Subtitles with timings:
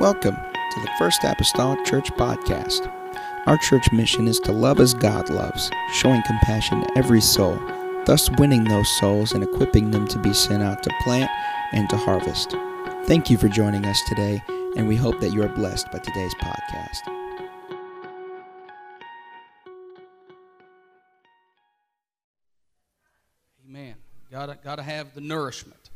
[0.00, 2.90] Welcome to the First Apostolic Church Podcast.
[3.44, 7.60] Our church mission is to love as God loves, showing compassion to every soul,
[8.06, 11.30] thus winning those souls and equipping them to be sent out to plant
[11.72, 12.52] and to harvest.
[13.04, 14.42] Thank you for joining us today,
[14.74, 17.06] and we hope that you are blessed by today's podcast.
[23.66, 23.96] Amen.
[24.30, 25.90] Gotta, gotta have the nourishment.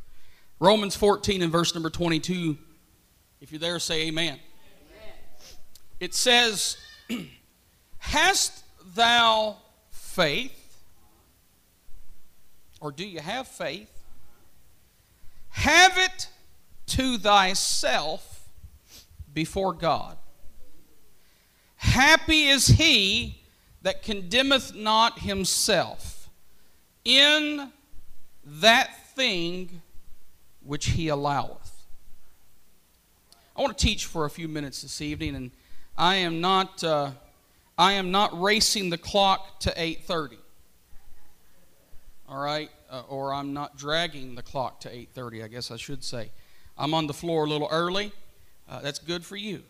[0.60, 2.58] Romans 14 and verse number 22.
[3.44, 4.38] If you're there, say amen.
[4.38, 4.40] amen.
[6.00, 6.78] It says,
[7.98, 9.58] Hast thou
[9.90, 10.82] faith?
[12.80, 13.90] Or do you have faith?
[15.50, 16.28] Have it
[16.86, 18.48] to thyself
[19.34, 20.16] before God.
[21.76, 23.42] Happy is he
[23.82, 26.30] that condemneth not himself
[27.04, 27.70] in
[28.42, 29.82] that thing
[30.62, 31.63] which he alloweth.
[33.56, 35.50] I want to teach for a few minutes this evening, and
[35.96, 37.12] I am not, uh,
[37.78, 40.38] I am not racing the clock to 8:30.
[42.28, 45.44] All right, uh, or I'm not dragging the clock to 8:30.
[45.44, 46.32] I guess I should say.
[46.76, 48.10] I'm on the floor a little early.
[48.68, 49.62] Uh, that's good for you.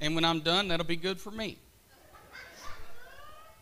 [0.00, 1.58] And when I'm done, that'll be good for me.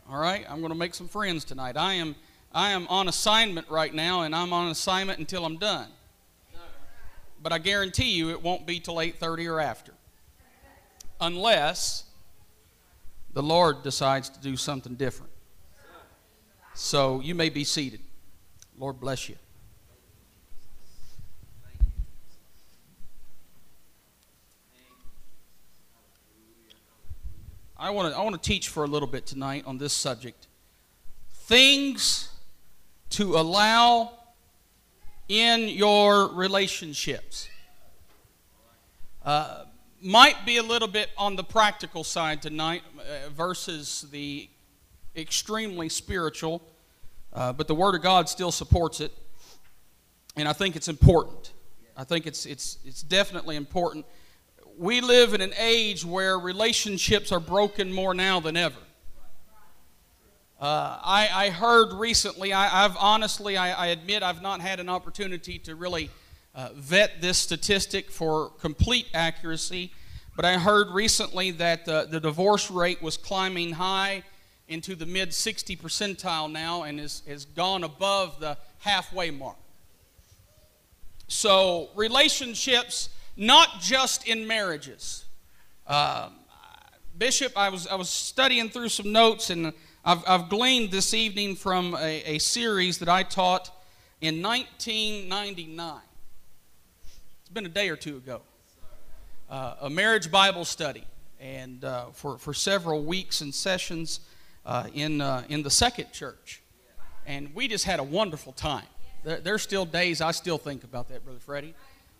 [0.09, 1.77] All right, I'm going to make some friends tonight.
[1.77, 2.17] I am
[2.55, 5.91] I am on assignment right now, and I'm on assignment until I'm done.
[7.45, 9.93] But I guarantee you it won't be till 8:30 or after.
[11.21, 12.05] Unless
[13.35, 15.31] the Lord decides to do something different.
[16.73, 18.01] So you may be seated.
[18.79, 19.37] Lord bless you.
[27.77, 30.47] I want to I want to teach for a little bit tonight on this subject.
[31.31, 32.31] Things
[33.11, 34.24] to allow
[35.29, 37.49] in your relationships.
[39.25, 39.65] Uh,
[40.01, 44.49] might be a little bit on the practical side tonight uh, versus the
[45.17, 46.63] extremely spiritual,
[47.33, 49.13] uh, but the Word of God still supports it,
[50.37, 51.53] and I think it's important.
[51.97, 54.05] I think it's, it's, it's definitely important.
[54.77, 58.77] We live in an age where relationships are broken more now than ever.
[60.65, 64.89] Uh, I, I, heard recently, I, have honestly, I, I, admit I've not had an
[64.89, 66.09] opportunity to really
[66.55, 69.93] uh, vet this statistic for complete accuracy,
[70.35, 74.23] but I heard recently that uh, the divorce rate was climbing high
[74.67, 79.59] into the mid 60 percentile now and is, has gone above the halfway mark.
[81.29, 85.27] So, relationships, not just in marriages.
[85.87, 86.37] Um,
[87.19, 89.75] Bishop, I was, I was studying through some notes and
[90.07, 93.71] I've, I've gleaned this evening from a, a series that I taught
[94.21, 95.99] in 1999.
[97.41, 98.43] It's been a day or two ago.
[99.49, 101.05] Uh, a marriage Bible study,
[101.41, 104.21] and uh, for, for several weeks and sessions
[104.67, 106.61] uh, in, uh, in the second church.
[107.25, 108.85] And we just had a wonderful time.
[109.23, 111.75] There, there's still days I still think about that, Brother Freddie.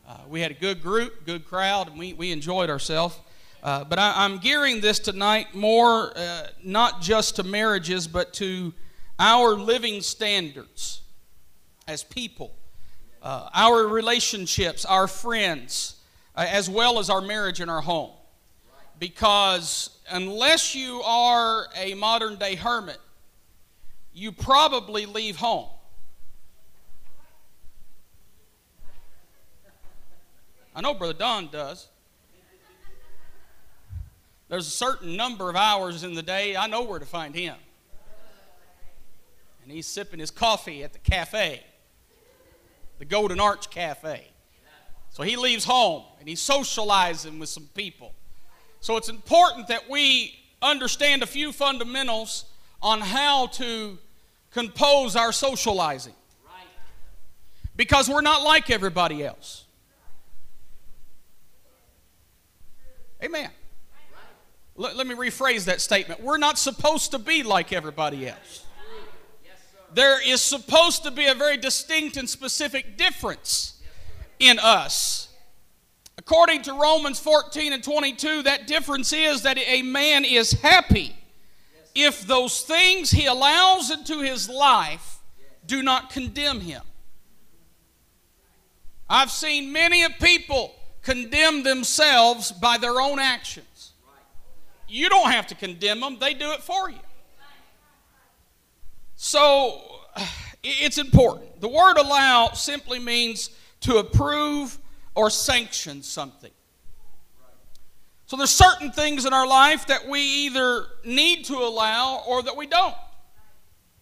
[0.09, 3.21] Uh, we had a good group, good crowd, and we, we enjoyed ourselves.
[3.65, 8.75] Uh, but I, am gearing this tonight more uh, not just to marriages, but to
[9.19, 11.01] our living standards
[11.89, 12.55] as people,
[13.23, 15.97] uh, our relationships, our friends,
[16.37, 18.11] uh, as well as our marriage and our home.
[18.99, 23.01] Because unless you are a modern day hermit,
[24.13, 25.71] you probably leave home.
[30.77, 31.89] I know Brother Don does.
[34.49, 37.57] There's a certain number of hours in the day I know where to find him.
[39.63, 41.65] And he's sipping his coffee at the cafe,
[42.99, 44.29] the Golden Arch Cafe.
[45.11, 48.15] So he leaves home and he's socializing with some people.
[48.81, 52.45] So it's important that we understand a few fundamentals
[52.83, 53.97] on how to
[54.51, 56.15] compose our socializing.
[57.77, 59.65] Because we're not like everybody else.
[63.23, 63.51] Amen.
[64.77, 66.21] Let, let me rephrase that statement.
[66.21, 68.65] We're not supposed to be like everybody else.
[69.93, 73.81] There is supposed to be a very distinct and specific difference
[74.41, 75.29] in us.
[76.19, 81.15] According to Romans 14 and 22, that difference is that a man is happy
[81.95, 85.19] if those things he allows into his life
[85.67, 86.83] do not condemn him.
[89.09, 93.67] I've seen many people condemn themselves by their own actions.
[94.95, 97.01] You don't have to condemn them, they do it for you.
[99.17, 99.83] So
[100.63, 101.61] it's important.
[101.61, 103.51] The word allow simply means
[103.81, 104.79] to approve
[105.17, 106.53] or sanction something.
[108.27, 112.57] So there's certain things in our life that we either need to allow or that
[112.57, 112.95] we don't.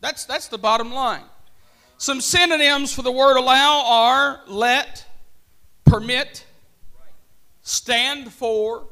[0.00, 1.24] That's, that's the bottom line.
[1.96, 5.06] Some synonyms for the word allow are let,
[5.86, 6.44] permit,
[7.62, 8.88] stand for.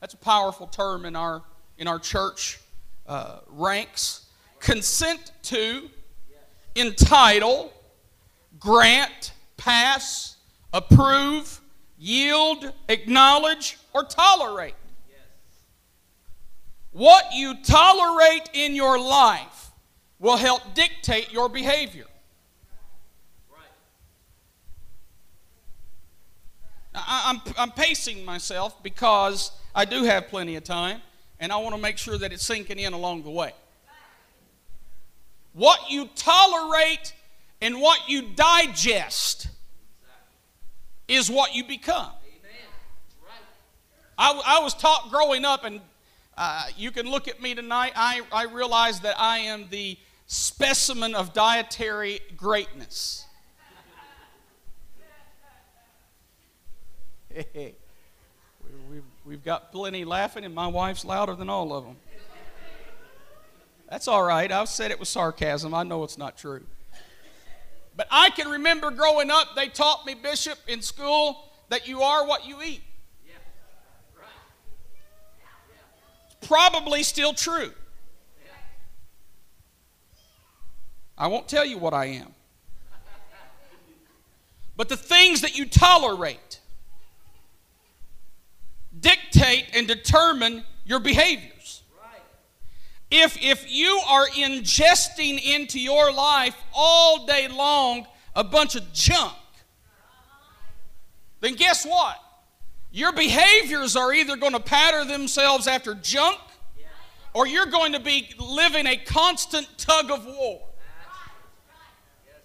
[0.00, 1.42] That's a powerful term in our,
[1.76, 2.60] in our church
[3.06, 4.26] uh, ranks.
[4.60, 5.88] Consent to,
[6.76, 7.72] entitle,
[8.58, 10.36] grant, pass,
[10.72, 11.60] approve,
[11.98, 14.74] yield, acknowledge, or tolerate.
[16.90, 19.70] What you tolerate in your life
[20.18, 22.06] will help dictate your behavior.
[26.94, 31.00] I, am I'm pacing myself because I do have plenty of time
[31.40, 33.52] and I want to make sure that it's sinking in along the way.
[35.52, 37.14] What you tolerate
[37.60, 39.48] and what you digest
[41.08, 42.10] is what you become.
[44.16, 45.80] I, I was taught growing up, and
[46.36, 49.96] uh, you can look at me tonight, I, I realize that I am the
[50.26, 53.26] specimen of dietary greatness.
[58.90, 61.96] we've, we've got plenty laughing, and my wife's louder than all of them.
[63.88, 64.50] That's all right.
[64.50, 65.72] I've said it with sarcasm.
[65.72, 66.64] I know it's not true.
[67.96, 72.26] But I can remember growing up, they taught me, Bishop, in school, that you are
[72.26, 72.82] what you eat.
[76.48, 77.72] probably still true.
[81.16, 82.34] I won't tell you what I am.
[84.76, 86.60] But the things that you tolerate
[89.00, 91.82] dictate and determine your behaviors.
[93.10, 99.34] If, if you are ingesting into your life all day long a bunch of junk,
[101.40, 102.16] then guess what?
[102.90, 106.38] Your behaviors are either going to pattern themselves after junk
[107.32, 110.60] or you're going to be living a constant tug of war.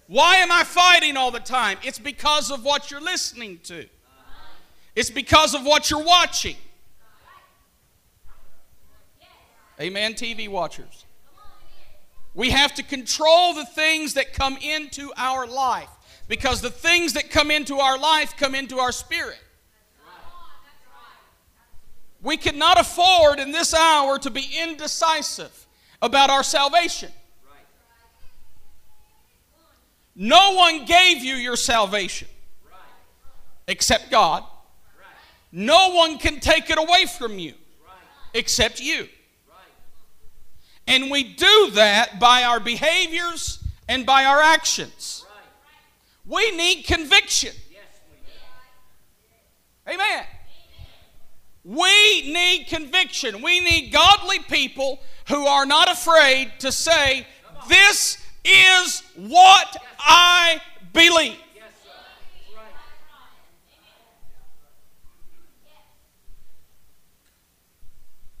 [0.06, 1.78] Why am I fighting all the time?
[1.82, 3.86] It's because of what you're listening to,
[4.94, 6.56] it's because of what you're watching.
[9.80, 11.04] Amen, TV watchers.
[12.34, 15.88] We have to control the things that come into our life
[16.28, 19.38] because the things that come into our life come into our spirit.
[22.22, 25.66] We cannot afford in this hour to be indecisive
[26.00, 27.12] about our salvation.
[30.16, 32.28] No one gave you your salvation
[33.66, 34.44] except God.
[35.56, 37.54] No one can take it away from you
[38.34, 39.06] except you.
[40.88, 45.24] And we do that by our behaviors and by our actions.
[46.26, 47.54] We need conviction.
[49.86, 50.24] Amen.
[51.62, 53.40] We need conviction.
[53.40, 54.98] We need godly people
[55.28, 57.28] who are not afraid to say,
[57.68, 60.60] This is what I
[60.92, 61.38] believe.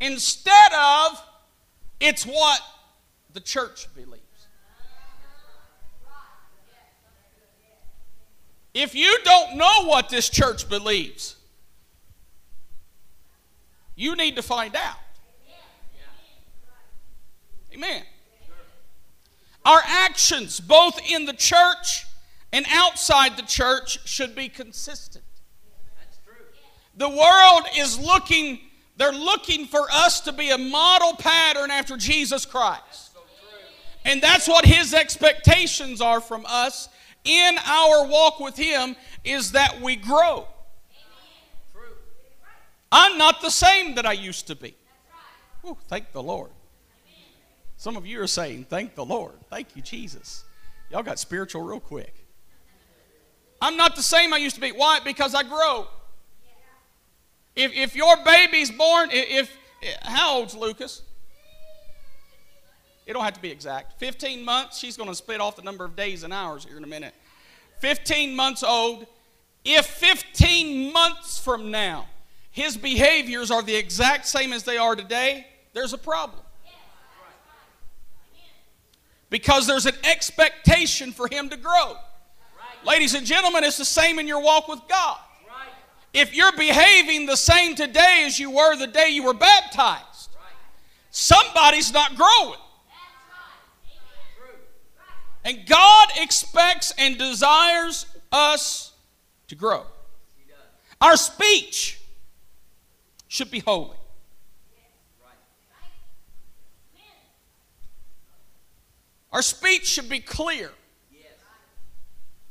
[0.04, 1.22] Instead of,
[1.98, 2.60] it's what
[3.32, 4.20] the church believes.
[8.74, 11.36] If you don't know what this church believes,
[13.94, 14.98] you need to find out.
[17.72, 18.02] Amen.
[19.64, 22.04] Our actions, both in the church
[22.52, 25.24] and outside the church, should be consistent.
[26.94, 28.60] The world is looking,
[28.96, 33.16] they're looking for us to be a model pattern after Jesus Christ.
[34.04, 36.88] And that's what his expectations are from us
[37.24, 40.46] in our walk with him is that we grow.
[42.92, 44.76] I'm not the same that I used to be.
[45.66, 46.50] Ooh, thank the Lord.
[47.76, 49.34] Some of you are saying, Thank the Lord.
[49.50, 50.44] Thank you, Jesus.
[50.90, 52.14] Y'all got spiritual real quick.
[53.60, 54.70] I'm not the same I used to be.
[54.70, 55.00] Why?
[55.00, 55.88] Because I grow.
[57.56, 59.50] If, if your baby's born, if,
[59.82, 61.02] if how old's Lucas?
[63.06, 63.98] It don't have to be exact.
[64.00, 66.84] 15 months, she's going to split off the number of days and hours here in
[66.84, 67.14] a minute.
[67.80, 69.06] 15 months old.
[69.64, 72.06] If 15 months from now
[72.50, 76.40] his behaviors are the exact same as they are today, there's a problem.
[79.28, 81.96] Because there's an expectation for him to grow.
[82.86, 85.18] Ladies and gentlemen, it's the same in your walk with God.
[86.14, 90.30] If you're behaving the same today as you were the day you were baptized,
[91.10, 92.60] somebody's not growing.
[95.44, 98.92] And God expects and desires us
[99.48, 99.84] to grow.
[101.00, 102.00] Our speech
[103.26, 103.96] should be holy.
[109.32, 110.70] Our speech should be clear.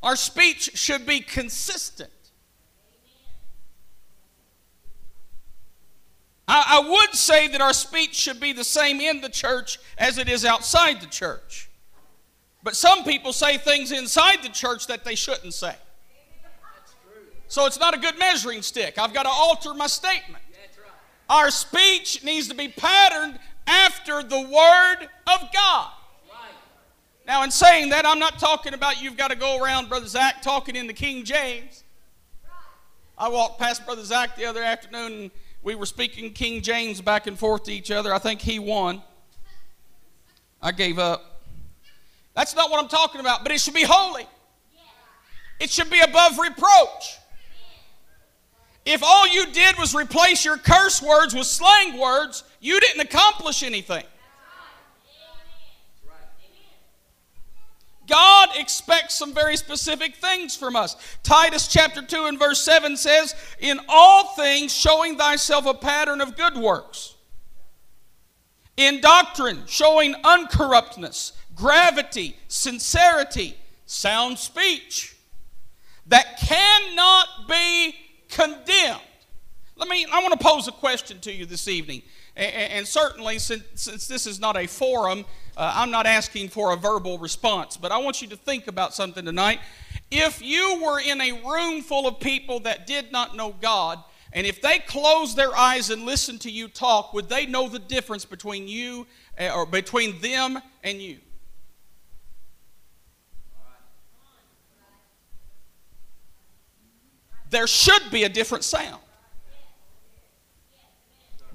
[0.03, 2.11] Our speech should be consistent.
[6.47, 10.17] I, I, would say that our speech should be the same in the church as
[10.17, 11.69] it is outside the church.
[12.63, 15.75] But some people say things inside the church that they shouldn't say.
[17.47, 18.97] So it's not a good measuring stick.
[18.97, 20.43] I've got to alter my statement.
[21.29, 25.91] Our speech needs to be patterned after the Word of God.
[27.25, 30.41] Now, in saying that, I'm not talking about you've got to go around, Brother Zach,
[30.41, 31.83] talking in the King James.
[33.17, 35.31] I walked past Brother Zach the other afternoon and
[35.63, 38.13] we were speaking King James back and forth to each other.
[38.13, 39.01] I think he won.
[40.61, 41.41] I gave up.
[42.35, 44.25] That's not what I'm talking about, but it should be holy.
[45.59, 47.17] It should be above reproach.
[48.85, 53.63] If all you did was replace your curse words with slang words, you didn't accomplish
[53.63, 54.03] anything.
[58.07, 60.95] God expects some very specific things from us.
[61.23, 66.35] Titus chapter 2 and verse 7 says, In all things showing thyself a pattern of
[66.35, 67.15] good works.
[68.75, 73.55] In doctrine, showing uncorruptness, gravity, sincerity,
[73.85, 75.15] sound speech,
[76.07, 77.95] that cannot be
[78.29, 78.99] condemned.
[79.75, 82.01] Let me, I want to pose a question to you this evening.
[82.35, 85.23] And, certainly, since, this is not a forum,
[85.55, 88.93] uh, I'm not asking for a verbal response, but I want you to think about
[88.93, 89.59] something tonight.
[90.09, 94.47] If you were in a room full of people that did not know God, and
[94.47, 98.25] if they closed their eyes and listened to you talk, would they know the difference
[98.25, 99.05] between you
[99.39, 101.19] uh, or between them and you?
[107.51, 108.99] There should be a different sound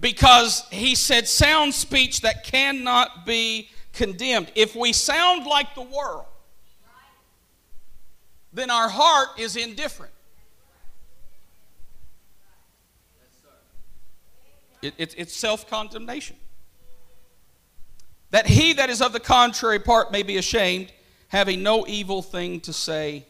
[0.00, 4.50] because he said sound speech that cannot be condemned.
[4.54, 6.24] If we sound like the world,
[8.52, 10.12] then our heart is indifferent.
[14.80, 16.36] It, it, it's self condemnation.
[18.30, 20.92] That he that is of the contrary part may be ashamed,
[21.28, 23.26] having no evil thing to say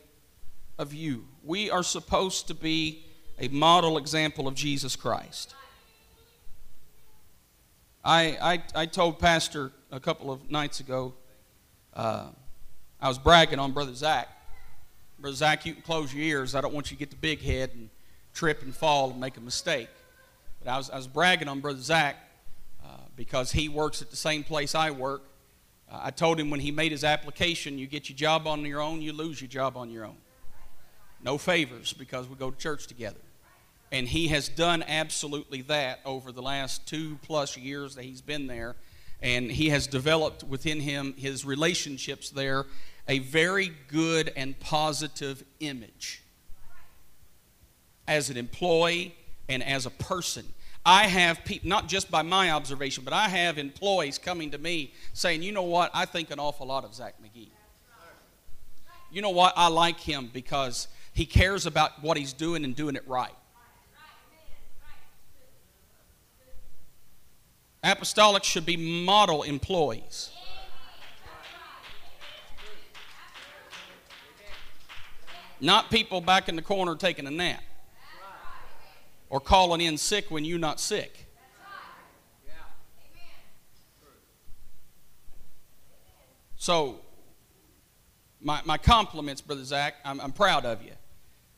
[0.78, 1.24] of you.
[1.42, 3.06] We are supposed to be
[3.38, 5.54] a model example of Jesus Christ.
[8.04, 11.14] I, I, I told Pastor a couple of nights ago,
[11.94, 12.28] uh,
[13.00, 14.28] I was bragging on Brother Zach.
[15.18, 16.54] Brother Zach, you can close your ears.
[16.54, 17.88] I don't want you to get the big head and
[18.34, 19.88] trip and fall and make a mistake.
[20.62, 22.16] But I was, I was bragging on Brother Zach
[22.84, 25.22] uh, because he works at the same place I work.
[25.90, 28.80] Uh, I told him when he made his application, you get your job on your
[28.80, 30.16] own, you lose your job on your own.
[31.22, 33.18] No favors because we go to church together.
[33.90, 38.46] And he has done absolutely that over the last two plus years that he's been
[38.46, 38.76] there.
[39.20, 42.66] And he has developed within him, his relationships there,
[43.08, 46.22] a very good and positive image
[48.06, 49.14] as an employee
[49.48, 50.44] and as a person.
[50.84, 54.94] I have people, not just by my observation, but I have employees coming to me
[55.12, 57.48] saying, you know what, I think an awful lot of Zach McGee.
[59.10, 62.94] You know what, I like him because he cares about what he's doing and doing
[62.94, 63.34] it right.
[67.82, 70.30] Apostolics should be model employees.
[75.60, 77.62] Not people back in the corner taking a nap
[79.28, 81.26] or calling in sick when you're not sick.
[86.56, 87.00] So,
[88.40, 89.94] my, my compliments, Brother Zach.
[90.04, 90.92] I'm, I'm proud of you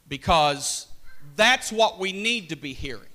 [0.08, 0.86] because
[1.36, 3.09] that's what we need to be hearing.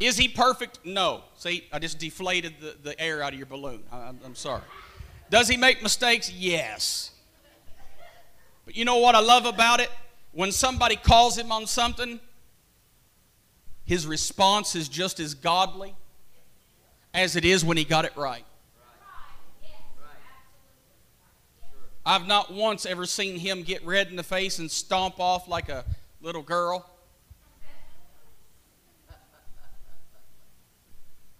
[0.00, 0.78] Is he perfect?
[0.84, 1.22] No.
[1.36, 3.82] See, I just deflated the, the air out of your balloon.
[3.90, 4.62] I, I'm sorry.
[5.30, 6.30] Does he make mistakes?
[6.32, 7.10] Yes.
[8.64, 9.90] But you know what I love about it?
[10.32, 12.20] When somebody calls him on something,
[13.84, 15.94] his response is just as godly
[17.14, 18.44] as it is when he got it right.
[22.04, 25.68] I've not once ever seen him get red in the face and stomp off like
[25.68, 25.84] a
[26.22, 26.88] little girl.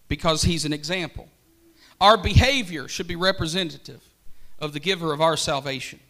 [0.09, 1.29] Because he's an example.
[2.01, 4.03] Our behavior should be representative
[4.59, 6.01] of the giver of our salvation.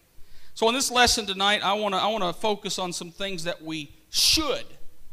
[0.55, 3.63] So, in this lesson tonight, I want to I wanna focus on some things that
[3.63, 4.65] we should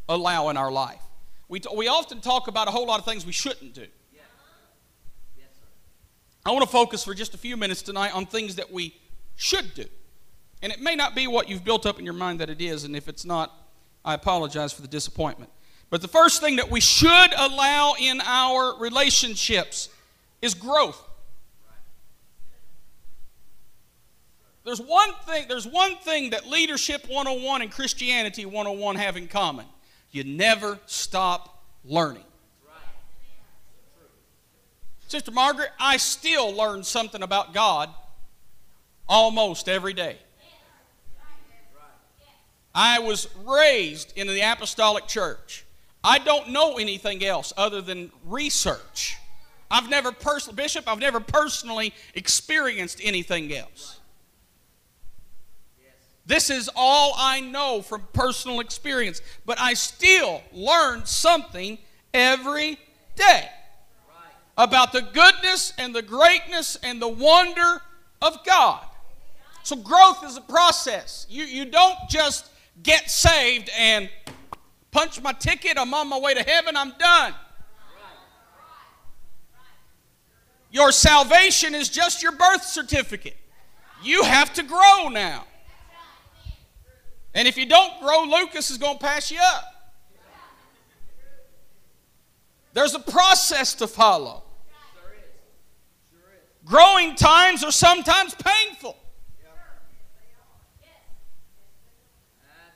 [0.10, 1.02] allow in our life.
[1.48, 3.86] We, t- we often talk about a whole lot of things we shouldn't do.
[6.46, 8.96] I want to focus for just a few minutes tonight on things that we
[9.36, 9.86] should do.
[10.62, 12.84] And it may not be what you've built up in your mind that it is,
[12.84, 13.52] and if it's not,
[14.04, 15.50] I apologize for the disappointment.
[15.96, 19.88] But the first thing that we should allow in our relationships
[20.42, 21.02] is growth.
[24.66, 29.66] There's one thing, there's one thing that leadership 101 and Christianity 101 have in common.
[30.12, 32.26] You never stop learning.
[35.08, 37.90] Sister Margaret, I still learn something about God
[39.08, 40.18] almost every day.
[42.74, 45.65] I was raised in the apostolic church.
[46.06, 49.18] I don't know anything else other than research.
[49.72, 54.00] I've never personally, Bishop, I've never personally experienced anything else.
[56.28, 61.80] This is all I know from personal experience, but I still learn something
[62.14, 62.78] every
[63.16, 63.50] day
[64.58, 67.82] about the goodness and the greatness and the wonder
[68.22, 68.86] of God.
[69.64, 71.26] So, growth is a process.
[71.30, 72.50] You, you don't just
[72.84, 74.10] get saved and
[74.96, 77.34] punch my ticket, I'm on my way to heaven, I'm done.
[80.72, 83.36] Your salvation is just your birth certificate.
[84.02, 85.44] You have to grow now.
[87.34, 89.66] And if you don't grow, Lucas is going to pass you up.
[92.72, 94.44] There's a process to follow.
[96.64, 98.96] Growing times are sometimes painful.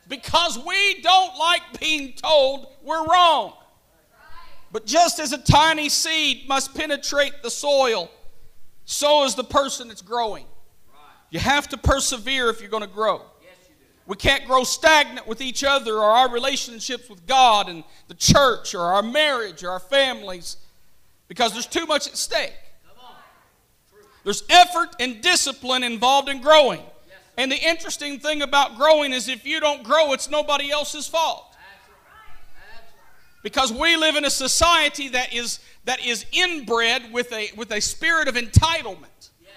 [0.09, 3.53] Because we don't like being told we're wrong.
[4.71, 8.11] But just as a tiny seed must penetrate the soil,
[8.85, 10.45] so is the person that's growing.
[11.29, 13.21] You have to persevere if you're going to grow.
[14.07, 18.73] We can't grow stagnant with each other or our relationships with God and the church
[18.73, 20.57] or our marriage or our families
[21.27, 22.57] because there's too much at stake.
[24.23, 26.81] There's effort and discipline involved in growing.
[27.39, 31.55] And the interesting thing about growing is if you don't grow, it's nobody else's fault.
[33.43, 37.79] Because we live in a society that is, that is inbred with a, with a
[37.79, 39.29] spirit of entitlement.
[39.41, 39.53] yes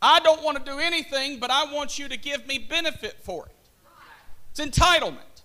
[0.00, 3.44] I don't want to do anything, but I want you to give me benefit for
[3.44, 3.68] it.
[4.52, 5.42] It's entitlement.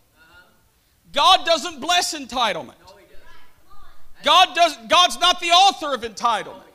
[1.12, 2.76] God doesn't bless entitlement.
[4.24, 6.72] God does, God's not the author of entitlement.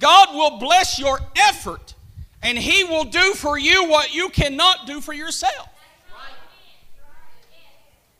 [0.00, 1.94] God will bless your effort,
[2.42, 5.68] and He will do for you what you cannot do for yourself.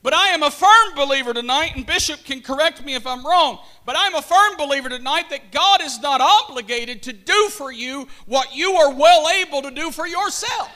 [0.02, 3.58] But I am a firm believer tonight, and Bishop can correct me if I'm wrong,
[3.84, 8.08] but I'm a firm believer tonight that God is not obligated to do for you
[8.24, 10.70] what you are well able to do for yourself.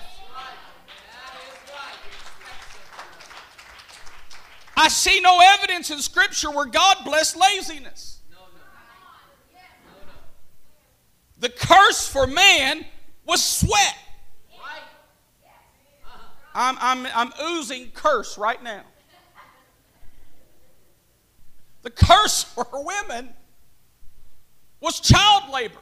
[4.77, 8.13] I see no evidence in Scripture where God blessed laziness.
[11.45, 12.87] The curse for man
[13.27, 13.99] was sweat.
[16.55, 18.81] I'm, I'm, I'm oozing curse right now.
[21.83, 23.35] The curse for women
[24.81, 25.81] was child labor.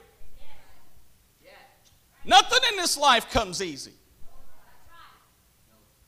[2.25, 3.93] Nothing in this life comes easy.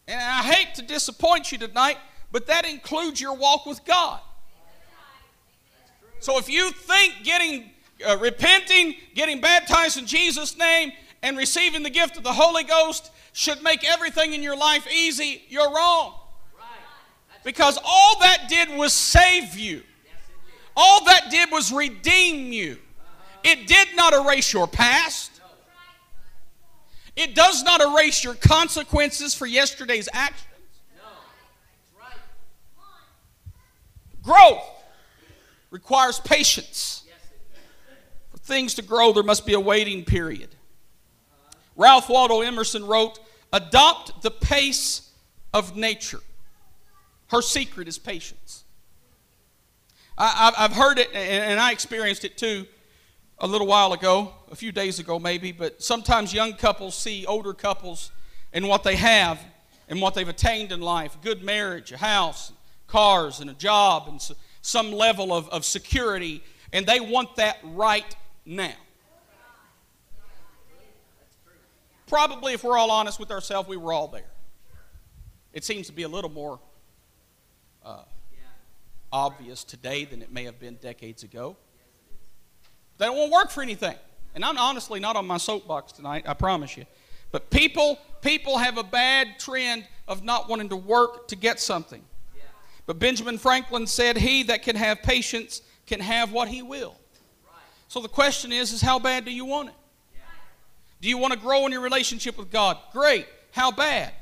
[0.08, 1.98] And I hate to disappoint you tonight,
[2.32, 4.18] but that includes your walk with God.
[6.18, 7.70] So if you think getting
[8.06, 13.10] uh, repenting, getting baptized in Jesus' name, and receiving the gift of the Holy Ghost
[13.32, 16.14] should make everything in your life easy, you're wrong.
[17.42, 19.82] Because all that did was save you.
[20.76, 22.78] All that did was redeem you.
[23.42, 25.30] It did not erase your past.
[27.16, 30.48] It does not erase your consequences for yesterday's actions.
[34.22, 34.64] Growth
[35.70, 37.03] requires patience.
[38.44, 40.54] Things to grow, there must be a waiting period.
[41.76, 43.18] Ralph Waldo Emerson wrote,
[43.52, 45.10] Adopt the pace
[45.54, 46.20] of nature.
[47.28, 48.64] Her secret is patience.
[50.18, 52.66] I, have heard it, and I experienced it too
[53.38, 57.54] a little while ago, a few days ago maybe, but sometimes young couples see older
[57.54, 58.12] couples
[58.52, 59.40] and what they have
[59.88, 62.52] and what they've attained in life good marriage, a house,
[62.86, 64.20] cars, and a job, and
[64.60, 68.72] some level of, of security, and they want that right now.
[72.06, 74.30] Probably, if we're all honest with ourselves, we were all there.
[75.52, 76.60] It seems to be a little more
[77.84, 78.02] uh,
[79.12, 81.56] obvious today than it may have been decades ago.
[82.98, 83.96] Don't want to work for anything.
[84.34, 86.84] And I'm honestly not on my soapbox tonight, I promise you.
[87.30, 92.02] But people, people have a bad trend of not wanting to work to get something.
[92.86, 96.96] But Benjamin Franklin said, He that can have patience can have what he will.
[97.94, 99.74] So the question is, is how bad do you want it?
[101.00, 102.76] Do you want to grow in your relationship with God?
[102.92, 103.28] Great.
[103.52, 104.12] How bad?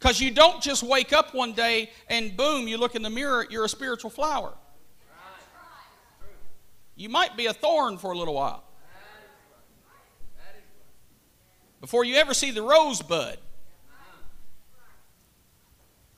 [0.00, 3.46] Because you don't just wake up one day and boom, you look in the mirror,
[3.48, 4.52] you're a spiritual flower.
[6.96, 8.64] You might be a thorn for a little while.
[11.80, 13.38] Before you ever see the rosebud.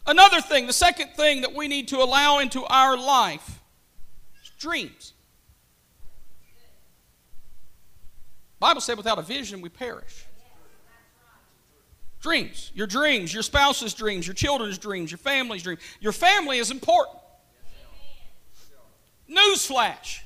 [0.07, 3.61] Another thing, the second thing that we need to allow into our life
[4.43, 5.14] is dreams.
[8.65, 10.25] Bible said without a vision we perish.
[12.23, 15.81] Dreams, your dreams, your spouse's dreams, your children's dreams, your family's dreams.
[16.01, 17.19] Your family is important.
[19.31, 20.21] Newsflash.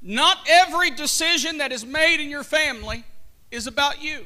[0.00, 3.04] Not every decision that is made in your family
[3.50, 4.24] is about you.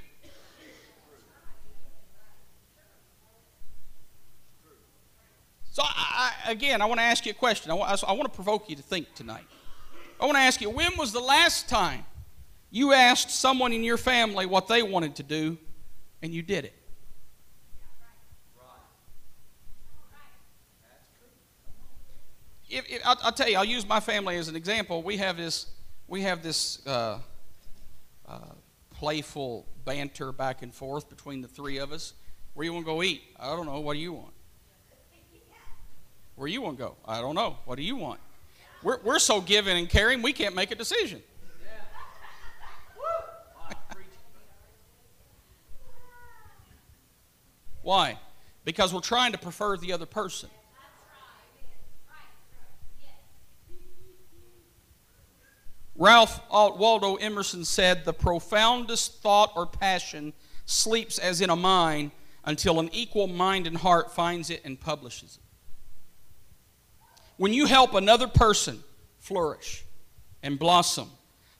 [5.70, 7.70] So, I, again, I want to ask you a question.
[7.70, 9.46] I want, I want to provoke you to think tonight.
[10.20, 12.04] I want to ask you when was the last time
[12.70, 15.56] you asked someone in your family what they wanted to do
[16.22, 16.74] and you did it.
[22.70, 25.02] If, if, I'll, I'll, tell you, I'll use my family as an example.
[25.02, 25.66] We have this,
[26.06, 27.18] we have this uh,
[28.28, 28.38] uh,
[28.90, 32.12] playful banter back and forth between the three of us.
[32.52, 33.22] Where you want to go eat?
[33.38, 33.80] I don't know.
[33.80, 34.34] What do you want?
[36.36, 36.96] Where you want to go?
[37.06, 37.56] I don't know.
[37.64, 38.20] What do you want?
[38.82, 41.22] We're, we're so giving and caring, we can't make a decision.
[47.88, 48.18] Why?
[48.66, 50.50] Because we're trying to prefer the other person.
[55.96, 60.34] Ralph Waldo Emerson said, The profoundest thought or passion
[60.66, 62.12] sleeps as in a mine
[62.44, 67.06] until an equal mind and heart finds it and publishes it.
[67.38, 68.84] When you help another person
[69.18, 69.82] flourish
[70.42, 71.10] and blossom,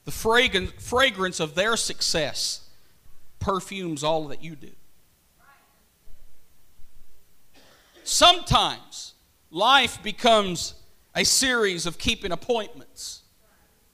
[0.05, 2.69] the fragrance of their success
[3.39, 4.73] perfumes all that you do.
[8.09, 9.13] Sometimes
[9.51, 10.73] life becomes
[11.15, 13.21] a series of keeping appointments,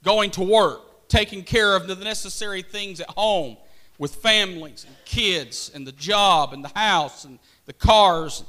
[0.04, 3.56] going to work, taking care of the necessary things at home
[3.98, 8.44] with families and kids and the job and the house and the cars,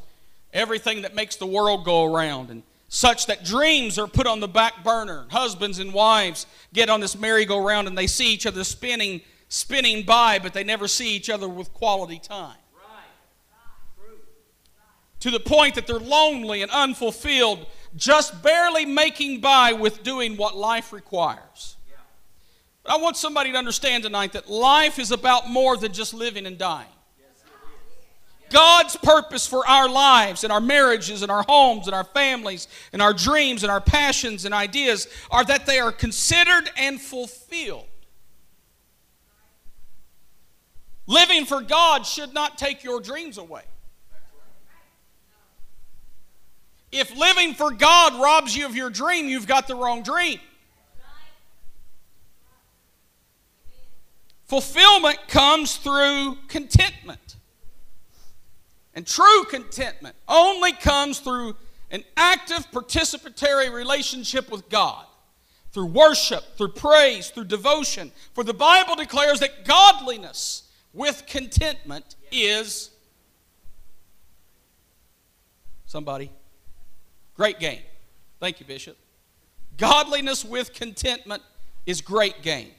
[0.53, 2.51] everything that makes the world go around.
[2.51, 5.25] And such that dreams are put on the back burner.
[5.31, 10.37] Husbands and wives get on this merry-go-round and they see each other spinning, spinning by,
[10.37, 12.57] but they never see each other with quality time
[15.25, 20.55] to the point that they're lonely and unfulfilled, just barely making by with doing what
[20.55, 21.77] life requires.
[22.83, 26.45] But I want somebody to understand tonight that life is about more than just living
[26.45, 26.85] and dying.
[28.51, 33.01] God's purpose for our lives and our marriages and our homes and our families and
[33.01, 37.87] our dreams and our passions and ideas are that they are considered and fulfilled.
[41.07, 43.63] Living for God should not take your dreams away.
[46.97, 50.39] If living for God robs you of your dream, you've got the wrong dream.
[54.45, 57.35] Fulfillment comes through contentment.
[58.93, 61.57] And true contentment only comes through
[61.91, 65.05] an active participatory relationship with God,
[65.73, 68.09] through worship, through praise, through devotion.
[68.33, 72.91] For the Bible declares that godliness with contentment is
[75.85, 76.31] somebody
[77.35, 77.81] Great gain.
[78.39, 78.97] Thank you, Bishop.
[79.77, 81.43] Godliness with contentment
[81.85, 82.69] is great gain.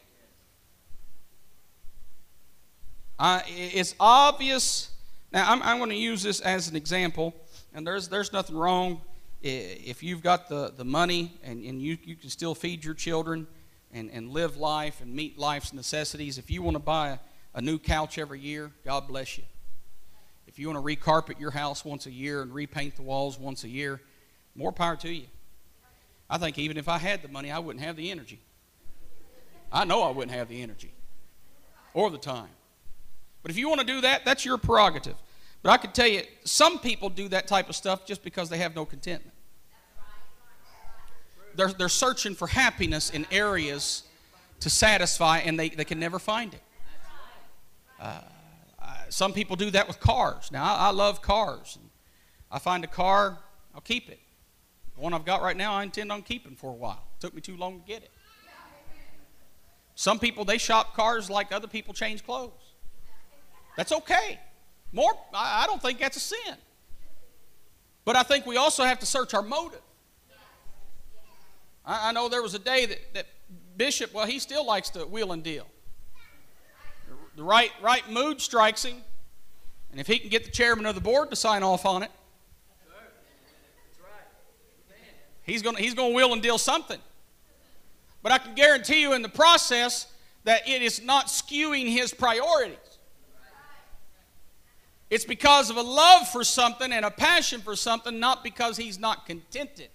[3.19, 4.91] Uh, it's obvious.
[5.33, 7.35] Now, I'm, I'm going to use this as an example,
[7.75, 9.01] and there's, there's nothing wrong
[9.43, 13.47] if you've got the, the money and, and you, you can still feed your children
[13.93, 16.39] and, and live life and meet life's necessities.
[16.39, 17.19] If you want to buy a,
[17.55, 19.45] a new couch every year, God bless you.
[20.47, 23.65] If you want to recarpet your house once a year and repaint the walls once
[23.65, 24.01] a year,
[24.57, 25.27] more power to you.
[26.29, 28.41] I think even if I had the money, I wouldn't have the energy.
[29.71, 30.93] I know I wouldn't have the energy
[31.95, 32.49] or the time.
[33.43, 35.15] But if you want to do that, that's your prerogative.
[35.63, 38.59] But I can tell you, some people do that type of stuff just because they
[38.59, 39.35] have no contentment.
[41.55, 44.03] They're, they're searching for happiness in areas
[44.61, 46.63] to satisfy, and they, they can never find it.
[48.01, 48.21] Uh,
[49.09, 50.51] some people do that with cars.
[50.53, 51.79] Now, I, I love cars.
[52.51, 53.39] I find a car,
[53.75, 54.21] I'll keep it.
[54.97, 57.05] The one I've got right now, I intend on keeping for a while.
[57.17, 58.11] It took me too long to get it.
[59.95, 62.53] Some people, they shop cars like other people change clothes.
[63.77, 64.39] That's okay.
[64.93, 66.57] More, I don't think that's a sin.
[68.05, 69.81] But I think we also have to search our motive.
[71.85, 73.27] I, I know there was a day that, that
[73.77, 75.67] Bishop, well, he still likes to wheel and deal.
[77.37, 78.97] The right, right mood strikes him,
[79.91, 82.11] And if he can get the chairman of the board to sign off on it,
[85.47, 86.99] he's going he's to will and deal something.
[88.23, 90.07] But I can guarantee you in the process
[90.45, 92.79] that it is not skewing his priorities.
[95.09, 98.99] It's because of a love for something and a passion for something, not because he's
[98.99, 99.89] not contented.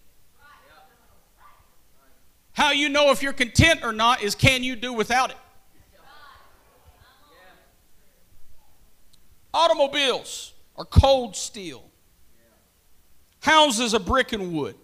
[2.53, 5.37] How you know if you're content or not is can you do without it?
[9.53, 11.83] Automobiles are cold steel.
[13.41, 14.75] Houses are brick and wood.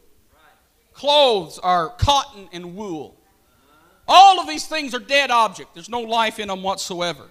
[0.98, 3.16] Clothes are cotton and wool.
[4.08, 5.76] All of these things are dead objects.
[5.76, 7.28] There's no life in them whatsoever.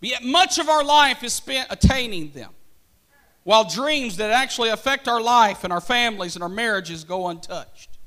[0.00, 2.52] But yet much of our life is spent attaining them.
[3.44, 7.98] While dreams that actually affect our life and our families and our marriages go untouched.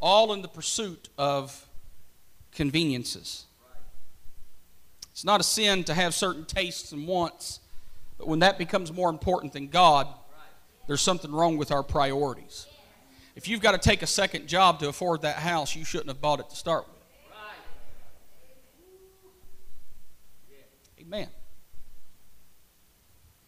[0.00, 1.68] All in the pursuit of
[2.50, 3.44] conveniences.
[5.12, 7.60] It's not a sin to have certain tastes and wants,
[8.16, 10.08] but when that becomes more important than God,
[10.86, 12.66] there's something wrong with our priorities.
[13.36, 16.20] If you've got to take a second job to afford that house, you shouldn't have
[16.20, 16.94] bought it to start with.
[21.00, 21.28] Amen.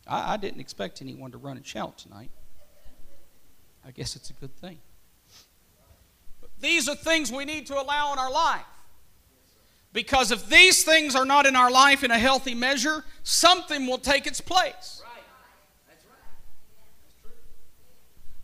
[0.07, 2.31] I, I didn't expect anyone to run and shout tonight.
[3.87, 4.79] I guess it's a good thing.
[6.41, 8.65] But these are things we need to allow in our life.
[9.93, 13.99] Because if these things are not in our life in a healthy measure, something will
[13.99, 15.03] take its place.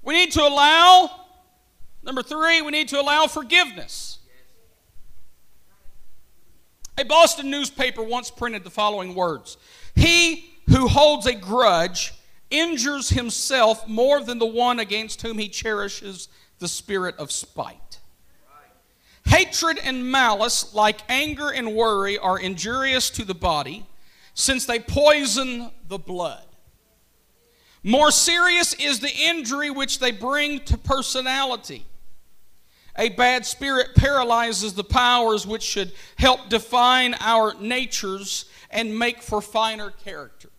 [0.03, 1.11] We need to allow,
[2.03, 4.19] number three, we need to allow forgiveness.
[6.99, 9.57] A Boston newspaper once printed the following words
[9.95, 12.12] He who holds a grudge
[12.51, 17.99] injures himself more than the one against whom he cherishes the spirit of spite.
[19.27, 23.87] Hatred and malice, like anger and worry, are injurious to the body
[24.35, 26.45] since they poison the blood.
[27.83, 31.85] More serious is the injury which they bring to personality.
[32.97, 39.40] A bad spirit paralyzes the powers which should help define our natures and make for
[39.40, 40.51] finer character.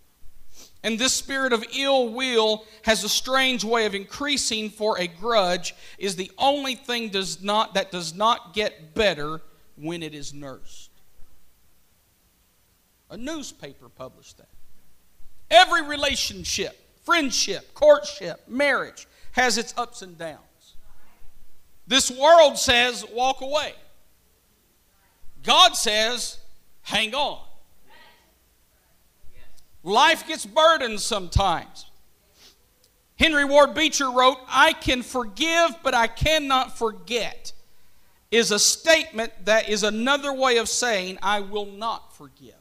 [0.83, 5.73] And this spirit of ill will has a strange way of increasing, for a grudge
[5.97, 9.39] is the only thing does not, that does not get better
[9.77, 10.89] when it is nursed.
[13.09, 14.49] A newspaper published that.
[15.49, 20.39] Every relationship, friendship, courtship, marriage has its ups and downs.
[21.87, 23.73] This world says walk away.
[25.43, 26.39] God says
[26.81, 27.39] hang on.
[29.83, 31.85] Life gets burdened sometimes.
[33.19, 37.53] Henry Ward Beecher wrote, I can forgive, but I cannot forget,
[38.31, 42.55] is a statement that is another way of saying, I will not forgive.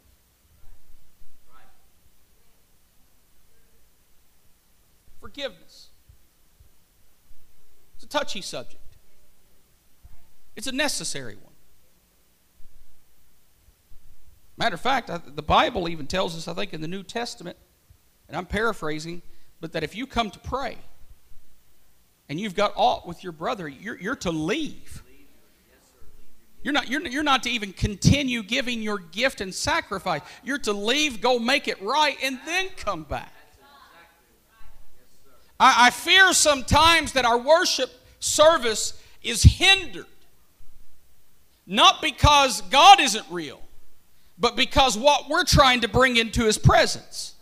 [5.32, 5.88] Forgiveness.
[7.94, 8.82] It's a touchy subject,
[10.56, 11.54] it's a necessary one.
[14.58, 17.56] Matter of fact, the Bible even tells us, I think, in the New Testament,
[18.28, 19.22] and I'm paraphrasing,
[19.60, 20.76] but that if you come to pray
[22.28, 25.02] and you've got aught with your brother, you're, you're to leave.
[26.62, 30.20] You're not, you're, you're not to even continue giving your gift and sacrifice.
[30.44, 33.32] You're to leave, go make it right, and then come back.
[35.62, 40.06] I, I fear sometimes that our worship service is hindered.
[41.68, 43.62] Not because God isn't real,
[44.36, 47.36] but because what we're trying to bring into His presence.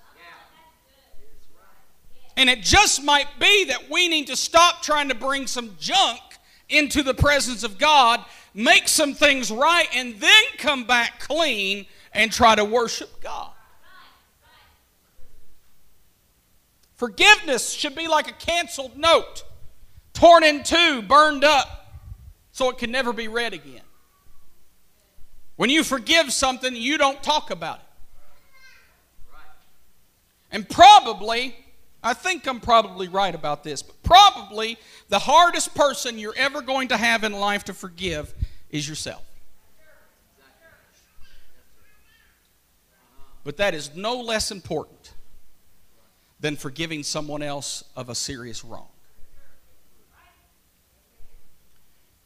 [2.37, 6.20] And it just might be that we need to stop trying to bring some junk
[6.68, 12.30] into the presence of God, make some things right, and then come back clean and
[12.30, 13.50] try to worship God.
[17.00, 19.44] Forgiveness should be like a canceled note,
[20.12, 22.02] torn in two, burned up,
[22.52, 23.80] so it can never be read again.
[25.56, 27.86] When you forgive something, you don't talk about it.
[30.52, 31.56] And probably,
[32.02, 34.76] I think I'm probably right about this, but probably
[35.08, 38.34] the hardest person you're ever going to have in life to forgive
[38.68, 39.22] is yourself.
[43.42, 44.99] But that is no less important
[46.40, 48.88] than forgiving someone else of a serious wrong.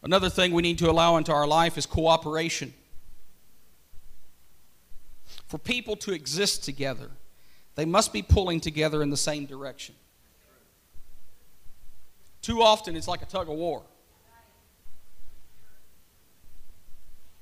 [0.03, 2.73] Another thing we need to allow into our life is cooperation
[5.47, 7.09] for people to exist together,
[7.75, 9.95] they must be pulling together in the same direction.
[12.41, 13.83] Too often, it's like a tug of war.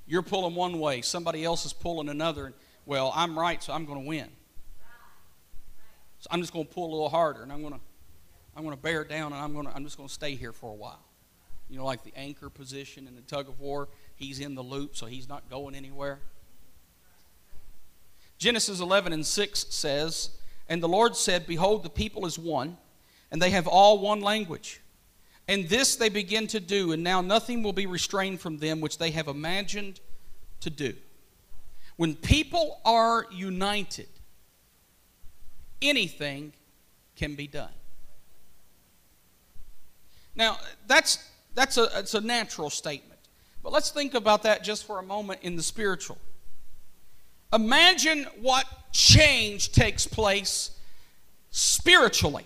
[0.06, 2.52] You're pulling one way, somebody else is pulling another.
[2.84, 4.28] Well, I'm right, so I'm going to win.
[6.24, 7.80] So I'm just going to pull a little harder and I'm going to
[8.56, 10.54] I'm going to bear down and I'm going to I'm just going to stay here
[10.54, 11.04] for a while.
[11.68, 14.96] You know, like the anchor position in the tug of war, he's in the loop,
[14.96, 16.20] so he's not going anywhere.
[18.38, 20.30] Genesis 11 and 6 says,
[20.66, 22.78] And the Lord said, Behold, the people is one,
[23.30, 24.80] and they have all one language.
[25.46, 28.96] And this they begin to do, and now nothing will be restrained from them which
[28.96, 30.00] they have imagined
[30.60, 30.94] to do.
[31.96, 34.08] When people are united,
[35.82, 36.52] anything
[37.16, 37.72] can be done.
[40.34, 43.20] Now, that's, that's a, it's a natural statement.
[43.62, 46.18] But let's think about that just for a moment in the spiritual.
[47.52, 50.70] Imagine what change takes place
[51.50, 52.44] spiritually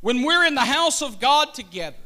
[0.00, 1.96] when we're in the house of God together,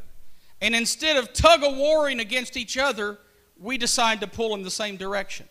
[0.61, 3.19] and instead of tug of warring against each other,
[3.59, 5.49] we decide to pull in the same direction.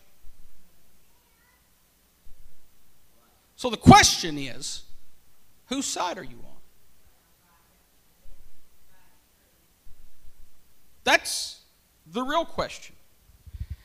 [3.56, 4.82] So the question is
[5.66, 6.56] whose side are you on?
[11.04, 11.60] That's
[12.06, 12.94] the real question.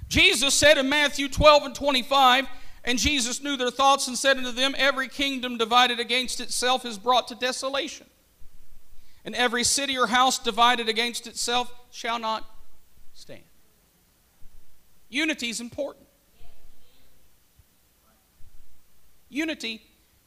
[0.08, 2.48] Jesus said in Matthew 12 and 25,
[2.84, 6.98] and Jesus knew their thoughts and said unto them, Every kingdom divided against itself is
[6.98, 8.08] brought to desolation.
[9.24, 12.44] And every city or house divided against itself shall not
[13.14, 13.44] stand.
[15.10, 16.08] Unity is important.
[19.32, 19.82] Unity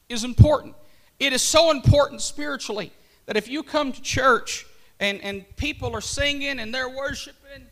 [0.08, 0.74] is important.
[1.20, 2.92] It is so important spiritually
[3.26, 4.66] that if you come to church
[4.98, 7.66] and, and people are singing and they're worshiping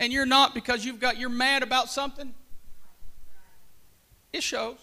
[0.00, 2.34] and you're not because you've got you're mad about something,
[4.32, 4.78] it shows.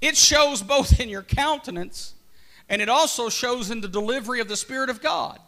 [0.00, 2.14] It shows both in your countenance
[2.70, 5.38] and it also shows in the delivery of the Spirit of God.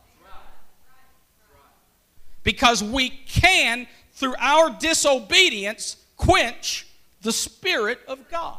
[2.43, 6.87] Because we can, through our disobedience, quench
[7.23, 8.59] the Spirit of God.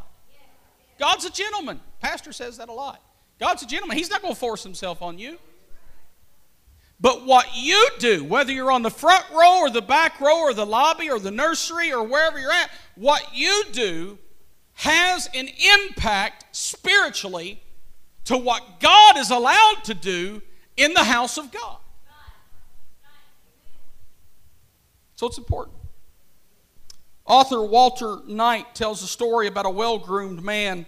[0.99, 1.79] God's a gentleman.
[1.99, 3.01] Pastor says that a lot.
[3.39, 3.97] God's a gentleman.
[3.97, 5.37] He's not going to force himself on you.
[6.99, 10.53] But what you do, whether you're on the front row or the back row or
[10.53, 14.17] the lobby or the nursery or wherever you're at, what you do
[14.75, 17.61] has an impact spiritually
[18.25, 20.41] to what God is allowed to do
[20.77, 21.77] in the house of God.
[25.23, 25.77] So it's important.
[27.25, 30.85] Author Walter Knight tells a story about a well groomed man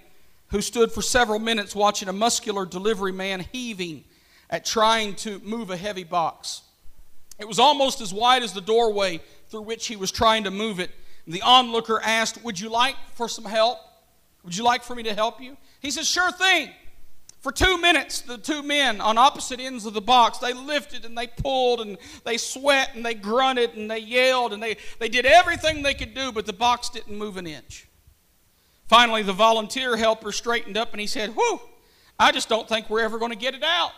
[0.49, 4.03] who stood for several minutes watching a muscular delivery man heaving
[4.49, 6.63] at trying to move a heavy box.
[7.39, 10.81] It was almost as wide as the doorway through which he was trying to move
[10.81, 10.91] it.
[11.25, 13.79] The onlooker asked, Would you like for some help?
[14.43, 15.55] Would you like for me to help you?
[15.79, 16.71] He said, Sure thing.
[17.45, 21.15] For two minutes, the two men on opposite ends of the box, they lifted and
[21.15, 25.27] they pulled and they sweat and they grunted and they yelled and they, they did
[25.27, 27.87] everything they could do, but the box didn't move an inch.
[28.87, 31.61] Finally, the volunteer helper straightened up and he said, Whew,
[32.19, 33.91] I just don't think we're ever going to get it out.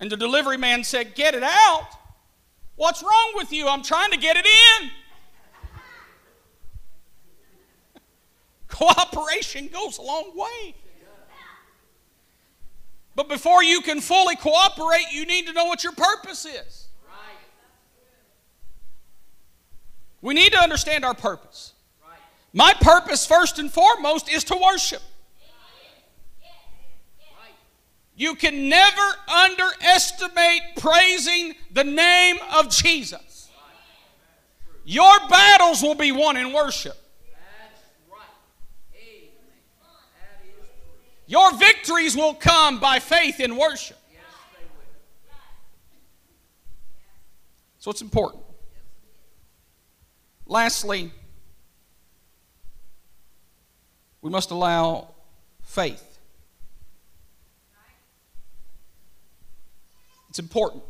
[0.00, 1.86] And the delivery man said, Get it out?
[2.74, 3.68] What's wrong with you?
[3.68, 4.46] I'm trying to get it
[4.80, 4.90] in.
[8.66, 10.74] Cooperation goes a long way.
[13.14, 16.88] But before you can fully cooperate, you need to know what your purpose is.
[20.22, 21.72] We need to understand our purpose.
[22.52, 25.02] My purpose, first and foremost, is to worship.
[28.14, 33.50] You can never underestimate praising the name of Jesus.
[34.84, 36.96] Your battles will be won in worship.
[41.32, 43.96] Your victories will come by faith in worship.
[47.78, 48.42] So it's important.
[50.44, 51.10] Lastly,
[54.20, 55.08] we must allow
[55.62, 56.18] faith.
[60.28, 60.82] It's important.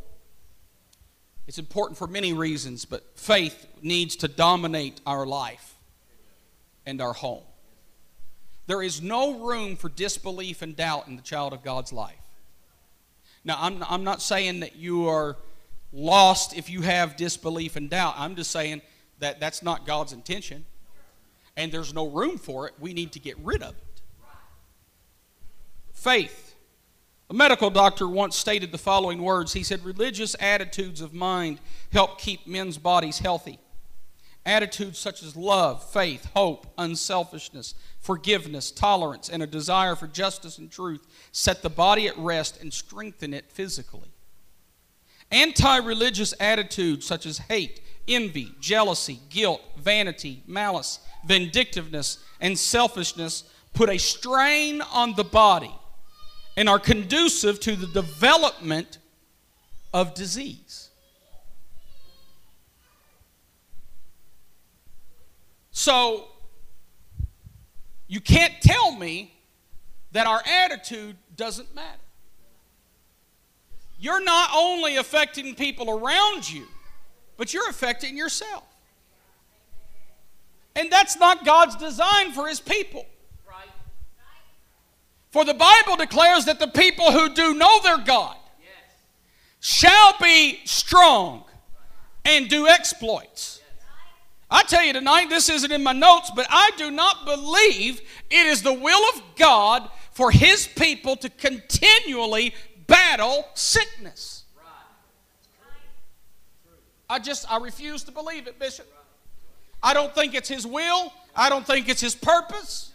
[1.47, 5.77] It's important for many reasons, but faith needs to dominate our life
[6.85, 7.45] and our home.
[8.73, 12.17] There is no room for disbelief and doubt in the child of God's life.
[13.45, 15.37] Now, I'm, I'm not saying that you are
[15.93, 18.15] lost if you have disbelief and doubt.
[18.17, 18.81] I'm just saying
[19.19, 20.65] that that's not God's intention.
[21.55, 22.73] And there's no room for it.
[22.81, 24.01] We need to get rid of it.
[25.93, 26.55] Faith.
[27.29, 31.61] A medical doctor once stated the following words He said, Religious attitudes of mind
[31.93, 33.59] help keep men's bodies healthy.
[34.45, 40.71] Attitudes such as love, faith, hope, unselfishness, forgiveness, tolerance, and a desire for justice and
[40.71, 44.11] truth set the body at rest and strengthen it physically.
[45.31, 53.89] Anti religious attitudes such as hate, envy, jealousy, guilt, vanity, malice, vindictiveness, and selfishness put
[53.89, 55.75] a strain on the body
[56.57, 58.99] and are conducive to the development
[59.95, 60.82] of disease.
[65.73, 66.29] So,
[68.07, 69.35] you can't tell me
[70.13, 71.99] that our attitude doesn't matter.
[73.99, 76.67] You're not only affecting people around you,
[77.37, 78.65] but you're affecting yourself.
[80.77, 83.07] And that's not God's design for His people.
[85.31, 88.37] For the Bible declares that the people who do know their God
[89.61, 91.45] shall be strong
[92.27, 93.62] and do exploits.
[94.53, 98.47] I tell you tonight, this isn't in my notes, but I do not believe it
[98.47, 102.55] is the will of God for His people to continually
[102.87, 104.45] battle sickness.
[107.09, 108.87] I just, I refuse to believe it, Bishop.
[109.83, 111.15] I don't think it's His will.
[111.35, 112.93] I don't think it's His purpose.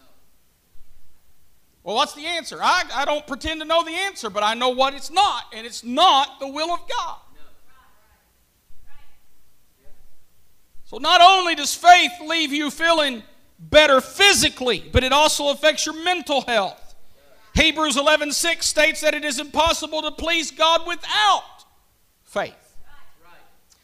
[1.84, 2.60] Well, what's the answer?
[2.62, 5.66] I, I don't pretend to know the answer, but I know what it's not, and
[5.66, 7.18] it's not the will of God.
[10.88, 13.22] So, not only does faith leave you feeling
[13.60, 16.96] better physically, but it also affects your mental health.
[17.56, 21.66] Hebrews 11:6 states that it is impossible to please God without
[22.24, 22.78] faith.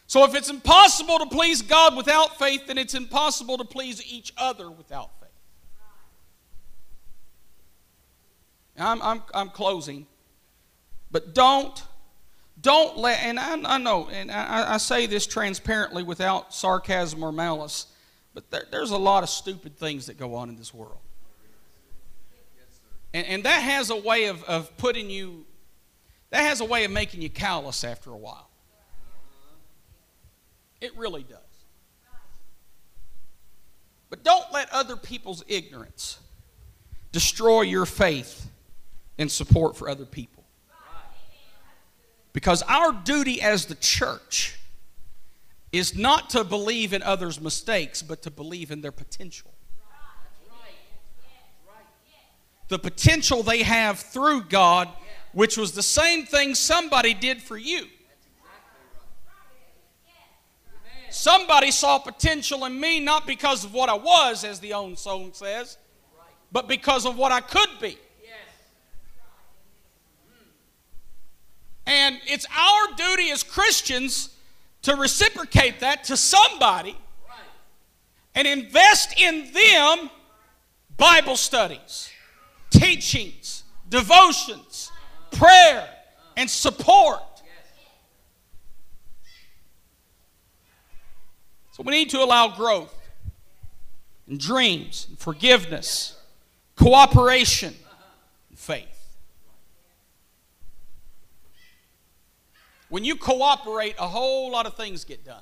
[0.08, 4.32] So if it's impossible to please God without faith, then it's impossible to please each
[4.38, 5.30] other without faith.
[8.78, 10.08] I'm, I'm, I'm closing.
[11.12, 11.84] But don't,
[12.60, 17.32] don't let, and I, I know, and I, I, say this transparently without sarcasm or
[17.32, 17.88] malice,
[18.34, 21.00] but there, there's a lot of stupid things that go on in this world.
[23.14, 25.46] And, and that has a way of, of putting you,
[26.30, 28.50] that has a way of making you callous after a while.
[30.80, 31.40] It really does.
[34.10, 36.20] But don't let other people's ignorance
[37.12, 38.48] destroy your faith
[39.18, 40.43] and support for other people.
[42.34, 44.58] Because our duty as the church
[45.72, 49.54] is not to believe in others' mistakes, but to believe in their potential.
[52.70, 54.90] The potential they have through God,
[55.32, 57.86] which was the same thing somebody did for you.
[61.10, 65.32] Somebody saw potential in me not because of what I was, as the old song
[65.34, 65.78] says,
[66.52, 67.98] but because of what I could be.
[71.86, 74.30] And it's our duty as Christians
[74.84, 76.98] to reciprocate that to somebody
[78.36, 80.10] and invest in them
[80.98, 82.10] Bible studies,
[82.70, 84.92] teachings, devotions,
[85.32, 85.90] prayer,
[86.38, 87.22] and support.
[91.72, 92.96] So we need to allow growth
[94.28, 96.16] and dreams, and forgiveness,
[96.76, 97.74] cooperation,
[98.50, 98.93] and faith.
[102.94, 105.42] When you cooperate, a whole lot of things get done.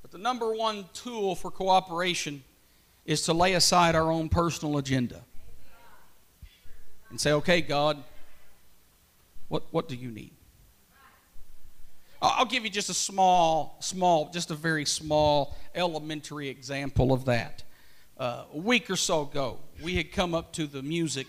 [0.00, 2.42] But the number one tool for cooperation
[3.04, 5.22] is to lay aside our own personal agenda
[7.10, 8.02] and say, okay, God,
[9.48, 10.32] what, what do you need?
[12.22, 17.62] I'll give you just a small, small, just a very small elementary example of that.
[18.16, 21.26] Uh, a week or so ago, we had come up to the music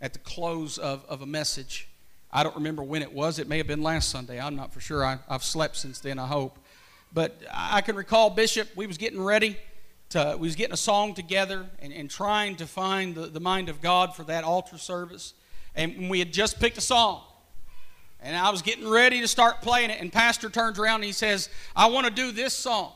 [0.00, 1.88] at the close of, of a message
[2.36, 3.38] I don't remember when it was.
[3.38, 4.40] It may have been last Sunday.
[4.40, 5.04] I'm not for sure.
[5.04, 6.58] I, have slept since then, I hope.
[7.12, 9.56] But I can recall Bishop, we was getting ready
[10.10, 13.68] to, we was getting a song together and, and trying to find the, the mind
[13.68, 15.32] of God for that altar service.
[15.76, 17.22] And we had just picked a song.
[18.20, 20.00] And I was getting ready to start playing it.
[20.00, 22.90] And Pastor turns around and he says, I want to do this song.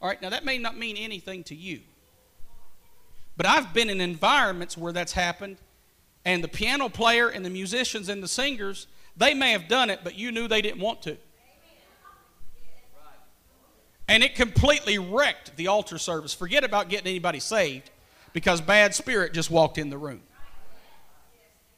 [0.00, 1.80] All right, now that may not mean anything to you.
[3.40, 5.56] But I've been in environments where that's happened,
[6.26, 8.86] and the piano player and the musicians and the singers,
[9.16, 11.16] they may have done it, but you knew they didn't want to.
[14.06, 16.34] And it completely wrecked the altar service.
[16.34, 17.90] Forget about getting anybody saved
[18.34, 20.20] because bad spirit just walked in the room.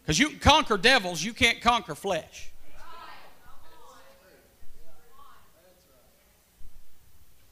[0.02, 2.50] Because you can conquer devils, you can't conquer flesh.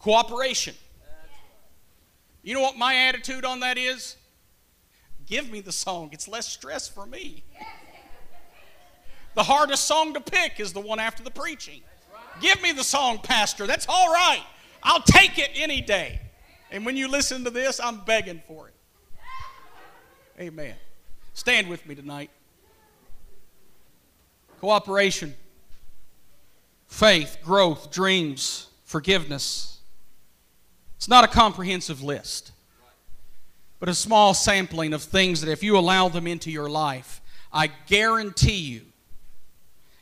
[0.01, 0.75] Cooperation.
[2.43, 4.17] You know what my attitude on that is?
[5.27, 6.11] Give me the song.
[6.13, 7.45] It's less stress for me.
[9.35, 11.83] The hardest song to pick is the one after the preaching.
[12.41, 13.67] Give me the song, Pastor.
[13.67, 14.43] That's all right.
[14.83, 16.21] I'll take it any day.
[16.71, 18.75] And when you listen to this, I'm begging for it.
[20.41, 20.75] Amen.
[21.35, 22.31] Stand with me tonight.
[24.61, 25.35] cooperation,
[26.87, 29.80] faith, growth, dreams, forgiveness.
[31.01, 32.53] It's not a comprehensive list,
[33.79, 37.69] but a small sampling of things that if you allow them into your life, I
[37.87, 38.83] guarantee you,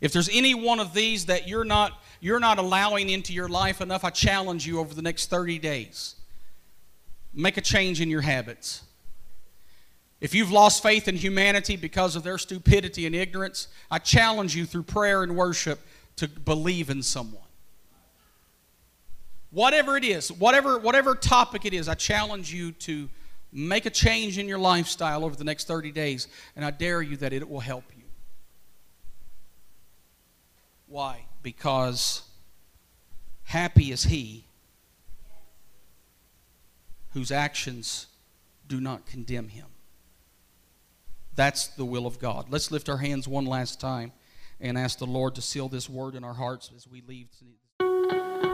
[0.00, 3.80] if there's any one of these that you're not, you're not allowing into your life
[3.80, 6.16] enough, I challenge you over the next 30 days.
[7.32, 8.82] Make a change in your habits.
[10.20, 14.66] If you've lost faith in humanity because of their stupidity and ignorance, I challenge you
[14.66, 15.78] through prayer and worship
[16.16, 17.47] to believe in someone.
[19.50, 23.08] Whatever it is, whatever, whatever topic it is, I challenge you to
[23.52, 27.16] make a change in your lifestyle over the next 30 days, and I dare you
[27.18, 28.04] that it will help you.
[30.86, 31.24] Why?
[31.42, 32.22] Because
[33.44, 34.44] happy is he
[37.12, 38.06] whose actions
[38.66, 39.66] do not condemn him.
[41.34, 42.46] That's the will of God.
[42.50, 44.12] Let's lift our hands one last time
[44.60, 47.28] and ask the Lord to seal this word in our hearts as we leave.